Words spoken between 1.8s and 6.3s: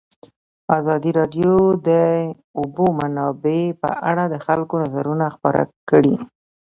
د اوبو منابع په اړه د خلکو نظرونه خپاره کړي.